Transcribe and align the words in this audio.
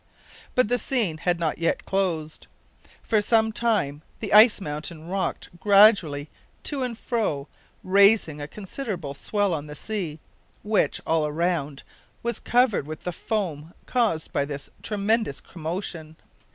But 0.55 0.67
the 0.67 0.79
scene 0.79 1.19
had 1.19 1.39
not 1.39 1.59
yet 1.59 1.85
closed. 1.85 2.47
For 3.03 3.21
some 3.21 3.51
time 3.51 4.01
the 4.19 4.33
ice 4.33 4.59
mountain 4.59 5.07
rocked 5.07 5.49
grandly 5.59 6.27
to 6.63 6.81
and 6.81 6.97
fro, 6.97 7.47
raising 7.83 8.41
a 8.41 8.47
considerable 8.47 9.13
swell 9.13 9.53
on 9.53 9.67
the 9.67 9.75
sea, 9.75 10.19
which, 10.63 11.01
all 11.05 11.31
round, 11.31 11.83
was 12.23 12.39
covered 12.39 12.87
with 12.87 13.03
the 13.03 13.11
foam 13.11 13.75
caused 13.85 14.33
by 14.33 14.43
this 14.43 14.71
tremendous 14.81 15.39
commotion. 15.39 16.15